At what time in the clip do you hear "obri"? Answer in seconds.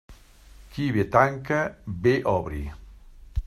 2.35-2.67